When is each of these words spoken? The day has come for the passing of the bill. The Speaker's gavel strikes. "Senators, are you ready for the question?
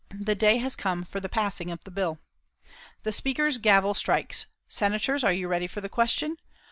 The 0.09 0.33
day 0.33 0.57
has 0.57 0.75
come 0.75 1.03
for 1.05 1.19
the 1.19 1.29
passing 1.29 1.69
of 1.69 1.83
the 1.83 1.91
bill. 1.91 2.17
The 3.03 3.11
Speaker's 3.11 3.59
gavel 3.59 3.93
strikes. 3.93 4.47
"Senators, 4.67 5.23
are 5.23 5.31
you 5.31 5.47
ready 5.47 5.67
for 5.67 5.79
the 5.79 5.89
question? 5.89 6.37